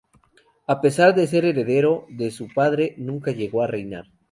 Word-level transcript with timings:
A 0.73 0.75
pesar 0.83 1.09
de 1.17 1.27
ser 1.27 1.45
heredero 1.45 2.07
de 2.09 2.31
su 2.31 2.47
padre, 2.51 2.95
nunca 2.97 3.33
llegó 3.33 3.61
a 3.61 3.67
reinar. 3.67 4.05